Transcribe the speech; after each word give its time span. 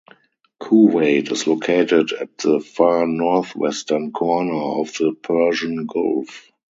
Kuwait 0.59 1.31
is 1.31 1.45
located 1.45 2.11
at 2.13 2.35
the 2.39 2.59
far 2.59 3.05
northwestern 3.05 4.11
corner 4.11 4.55
of 4.81 4.91
the 4.95 5.13
Persian 5.13 5.85
Gulf. 5.85 6.51